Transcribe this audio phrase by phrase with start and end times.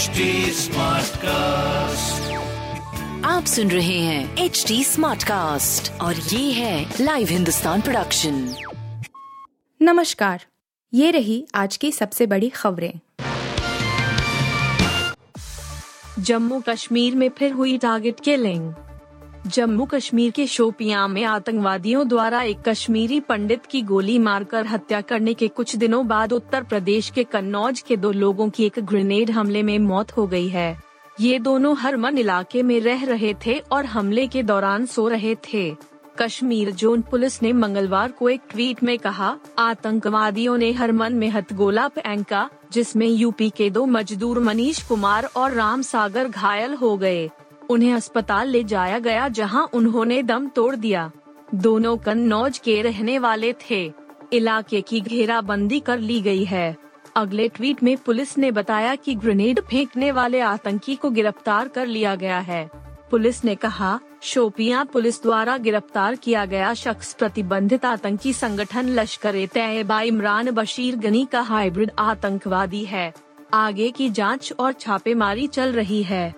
[0.00, 0.24] HD
[1.16, 2.32] cast
[3.24, 8.54] आप सुन रहे हैं एच डी स्मार्ट कास्ट और ये है लाइव हिंदुस्तान प्रोडक्शन
[9.82, 10.44] नमस्कार
[10.94, 12.92] ये रही आज की सबसे बड़ी खबरें।
[16.18, 18.72] जम्मू कश्मीर में फिर हुई टारगेट किलिंग।
[19.46, 25.34] जम्मू कश्मीर के शोपियाँ में आतंकवादियों द्वारा एक कश्मीरी पंडित की गोली मारकर हत्या करने
[25.34, 29.62] के कुछ दिनों बाद उत्तर प्रदेश के कन्नौज के दो लोगों की एक ग्रेनेड हमले
[29.62, 30.76] में मौत हो गई है।
[31.20, 35.74] ये दोनों हरमन इलाके में रह रहे थे और हमले के दौरान सो रहे थे।
[36.18, 41.88] कश्मीर जोन पुलिस ने मंगलवार को एक ट्वीट में कहा, आतंकवादियों ने हरमन में हथगोला
[41.88, 47.30] पैंका जिसमें यूपी के दो मजदूर मनीष कुमार और राम सागर घायल हो गए।
[47.70, 51.10] उन्हें अस्पताल ले जाया गया जहाँ उन्होंने दम तोड़ दिया।
[51.54, 53.82] दोनों कन्नौज के रहने वाले थे।
[54.32, 56.76] इलाके की घेराबंदी कर ली गई है।
[57.16, 62.14] अगले ट्वीट में पुलिस ने बताया कि ग्रेनेड फेंकने वाले आतंकी को गिरफ़्तार कर लिया
[62.14, 62.68] गया है।
[63.10, 69.46] पुलिस ने कहा, शोपियाँ पुलिस द्वारा गिरफ़्तार किया गया शख्स प्रतिबंधित आतंकी संगठन लश्कर ए
[69.46, 73.12] तैयबा इमरान बशीर गनी का हाइब्रिड आतंकवादी है।
[73.54, 76.34] आगे की जाँच और छापेमारी चल रही है।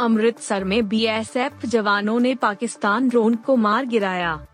[0.00, 4.46] अमृतसर में बीएसएफ जवानों ने पाकिस्तान ड्रोन को मार गिराया।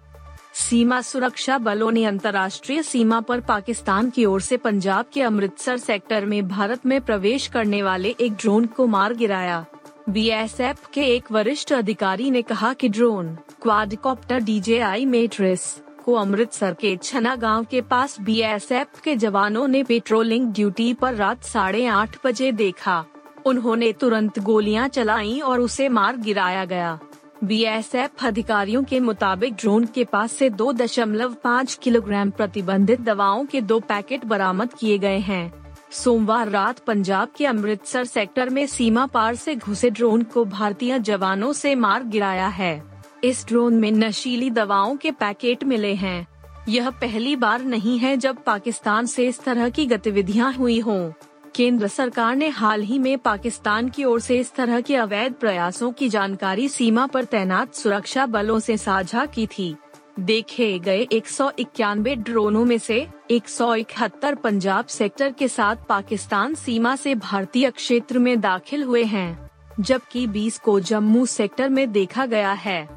[0.55, 6.25] सीमा सुरक्षा बलों ने अंतर्राष्ट्रीय सीमा पर पाकिस्तान की ओर से पंजाब के अमृतसर सेक्टर
[6.25, 9.65] में भारत में प्रवेश करने वाले एक ड्रोन को मार गिराया।
[10.09, 16.97] बीएसएफ के एक वरिष्ठ अधिकारी ने कहा कि ड्रोन, क्वाडकॉप्टर डीजेआई मेट्रिस को अमृतसर के
[16.97, 22.53] छना गाँव के पास बीएसएफ के जवानों ने पेट्रोलिंग ड्यूटी पर रात साढ़े आठ बजे
[22.53, 23.05] देखा।
[23.47, 26.99] उन्होंने तुरंत गोलियाँ चलाई और उसे मार गिराया गया।
[27.45, 33.61] बीएसएफ अधिकारियों के मुताबिक ड्रोन के पास से दो दशमलव पाँच किलोग्राम प्रतिबंधित दवाओं के
[33.61, 35.53] दो पैकेट बरामद किए गए हैं।
[35.91, 41.53] सोमवार रात पंजाब के अमृतसर सेक्टर में सीमा पार से घुसे ड्रोन को भारतीय जवानों
[41.53, 42.83] से मार गिराया है।
[43.25, 46.27] इस ड्रोन में नशीली दवाओं के पैकेट मिले हैं।
[46.69, 51.11] यह पहली बार नहीं है जब पाकिस्तान से इस तरह की गतिविधियाँ हुई हों।
[51.55, 55.93] केंद्र सरकार ने हाल ही में पाकिस्तान की ओर से इस तरह के अवैध प्रयासों
[55.93, 59.77] की जानकारी सीमा पर तैनात सुरक्षा बलों से साझा की थी।
[60.21, 65.77] देखे गए एक सौ इक्यानवे ड्रोनों में से एक सौ इकहत्तर पंजाब सेक्टर के साथ
[65.89, 71.93] पाकिस्तान सीमा से भारतीय क्षेत्र में दाखिल हुए हैं, जबकि 20 को जम्मू सेक्टर में
[71.93, 72.89] देखा गया है।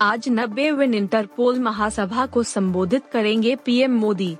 [0.00, 4.36] आज नब्बे इंटरपोल महासभा को संबोधित करेंगे पीएम मोदी।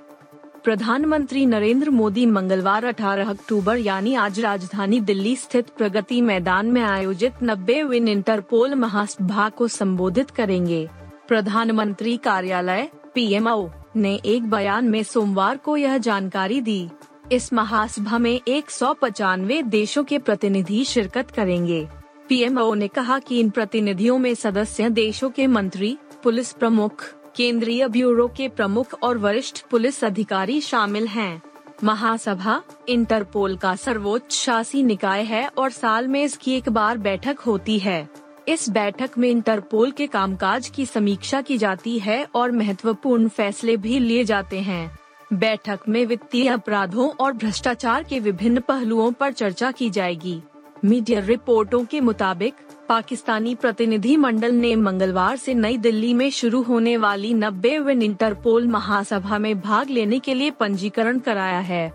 [0.66, 7.32] प्रधानमंत्री नरेंद्र मोदी मंगलवार 18 अक्टूबर, यानी आज राजधानी दिल्ली स्थित प्रगति मैदान में आयोजित
[7.42, 10.88] नब्बे विन इंटरपोल महासभा को संबोधित करेंगे।
[11.28, 16.88] प्रधानमंत्री कार्यालय, पीएमओ, ने एक बयान में सोमवार को यह जानकारी दी।
[17.32, 21.88] इस महासभा में एक सौ पचानवे देशों के प्रतिनिधि शिरकत करेंगे।
[22.28, 27.04] पीएमओ ने कहा कि इन प्रतिनिधियों में सदस्य देशों के मंत्री, पुलिस प्रमुख
[27.36, 31.42] केंद्रीय ब्यूरो के प्रमुख और वरिष्ठ पुलिस अधिकारी शामिल हैं।
[31.84, 37.78] महासभा, इंटरपोल का सर्वोच्च शासी निकाय है और साल में इसकी एक बार बैठक होती
[37.78, 38.08] है।
[38.48, 43.98] इस बैठक में इंटरपोल के कामकाज की समीक्षा की जाती है और महत्वपूर्ण फैसले भी
[43.98, 44.98] लिए जाते हैं।
[45.32, 50.40] बैठक में वित्तीय अपराधों और भ्रष्टाचार के विभिन्न पहलुओं पर चर्चा की जाएगी।
[50.84, 52.54] मीडिया रिपोर्टों के मुताबिक
[52.88, 58.66] पाकिस्तानी प्रतिनिधि मंडल ने मंगलवार से नई दिल्ली में शुरू होने वाली नब्बे विन इंटरपोल
[58.66, 61.92] महासभा में भाग लेने के लिए पंजीकरण कराया है।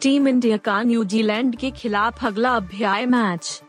[0.00, 3.62] टीम इंडिया का न्यूजीलैंड के खिलाफ अगला अभ्याय मैच।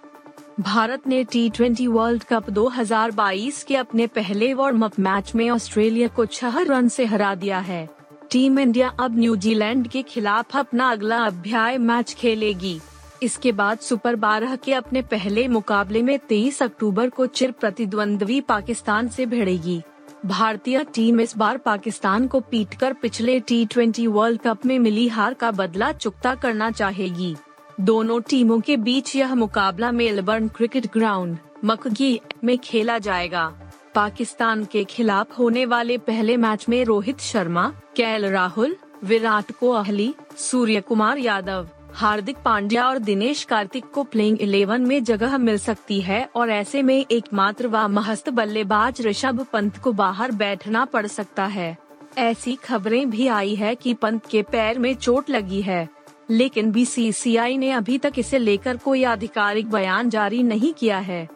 [0.59, 6.07] भारत ने टी ट्वेंटी वर्ल्ड कप 2022 के अपने पहले वार्म अप मैच में ऑस्ट्रेलिया
[6.07, 7.87] को छह रन से हरा दिया है।
[8.31, 12.79] टीम इंडिया अब न्यूजीलैंड के खिलाफ अपना अगला अभ्याय मैच खेलेगी।
[13.23, 19.07] इसके बाद सुपर बारह के अपने पहले मुकाबले में 23 अक्टूबर को चिर प्रतिद्वंद्वी पाकिस्तान
[19.07, 19.81] से भिड़ेगी।
[20.25, 25.33] भारतीय टीम इस बार पाकिस्तान को पीटकर पिछले टी ट्वेंटी वर्ल्ड कप में मिली हार
[25.33, 27.35] का बदला चुकता करना चाहेगी।
[27.79, 33.53] दोनों टीमों के बीच यह मुकाबला मेलबर्न क्रिकेट ग्राउंड, मकगी में खेला जाएगा।
[33.95, 40.81] पाकिस्तान के खिलाफ होने वाले पहले मैच में रोहित शर्मा, कैल राहुल, विराट कोहली, सूर्य
[40.81, 46.23] कुमार यादव हार्दिक पांड्या और दिनेश कार्तिक को प्लेइंग इलेवन में जगह मिल सकती है
[46.35, 51.77] और ऐसे में एकमात्र व महस्त बल्लेबाज ऋषभ पंत को बाहर बैठना पड़ सकता है।
[52.17, 55.87] ऐसी खबरें भी आई है कि पंत के पैर में चोट लगी है,
[56.29, 61.27] लेकिन बीसीसीआई ने अभी तक इसे लेकर कोई आधिकारिक बयान जारी नहीं किया है।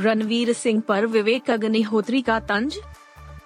[0.00, 2.78] रणवीर सिंह पर विवेक अग्निहोत्री का तंज?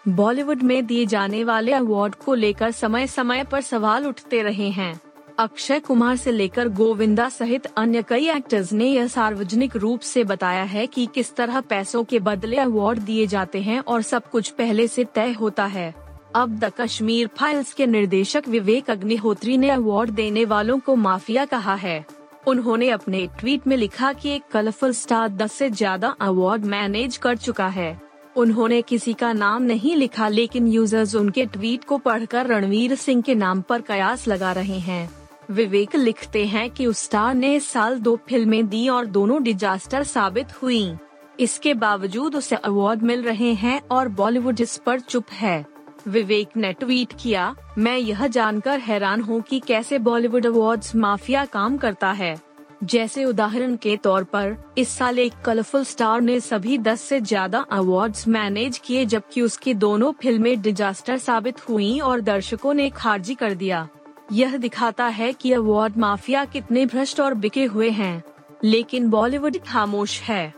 [0.09, 5.01] बॉलीवुड में दिए जाने वाले अवार्ड को लेकर समय समय पर सवाल उठते रहे हैं।
[5.39, 10.63] अक्षय कुमार से लेकर गोविंदा सहित अन्य कई एक्टर्स ने यह सार्वजनिक रूप से बताया
[10.65, 14.87] है कि किस तरह पैसों के बदले अवार्ड दिए जाते हैं और सब कुछ पहले
[14.89, 15.93] से तय होता है।
[16.35, 21.75] अब द कश्मीर फाइल्स के निर्देशक विवेक अग्निहोत्री ने अवार्ड देने वालों को माफिया कहा
[21.75, 22.05] है।
[22.47, 27.37] उन्होंने अपने ट्वीट में लिखा कि एक कलरफुल स्टार दस से ज़्यादा अवार्ड मैनेज कर
[27.39, 28.01] चुका है।
[28.37, 33.35] उन्होंने किसी का नाम नहीं लिखा लेकिन यूज़र्स उनके ट्वीट को पढ़कर रणवीर सिंह के
[33.35, 37.99] नाम पर कयास लगा रहे हैं। विवेक लिखते हैं कि उस स्टार ने इस साल
[37.99, 40.95] दो फ़िल्में दी और दोनों डिजास्टर साबित हुई।
[41.41, 45.65] इसके बावजूद उसे अवार्ड मिल रहे हैं और बॉलीवुड इस पर चुप है।
[46.09, 51.77] विवेक ने ट्वीट किया, मैं यह जानकर हैरान हूँ कि कैसे बॉलीवुड अवार्ड्स माफिया काम
[51.77, 52.37] करता है।
[52.85, 57.59] जैसे उदाहरण के तौर पर, इस साल एक कलरफुल स्टार ने सभी 10 से ज़्यादा
[57.73, 63.55] अवार्ड्स मैनेज किए जबकि उसकी दोनों फ़िल्में डिजास्टर साबित हुई और दर्शकों ने खारिजी कर
[63.55, 63.89] दिया।
[64.33, 68.25] यह दिखाता है कि अवार्ड माफिया कितने भ्रष्ट और बिके हुए हैं,
[68.65, 70.55] लेकिन बॉलीवुड खामोश है।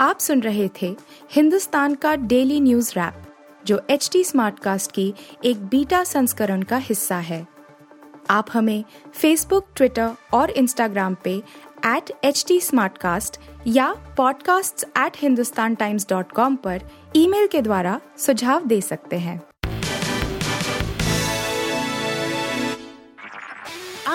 [0.00, 0.96] आप सुन रहे थे
[1.32, 3.22] हिंदुस्तान का डेली न्यूज़ रैप,
[3.66, 5.14] जो एच टी स्मार्ट कास्ट की
[5.44, 7.46] एक बीटा संस्करण का हिस्सा है।
[8.30, 11.42] आप हमें फेसबुक ट्विटर और इंस्टाग्राम पे
[11.86, 12.60] एट एच टी
[13.66, 16.80] या podcasts@hindustantimes.com पर
[17.16, 19.42] ईमेल के द्वारा सुझाव दे सकते हैं।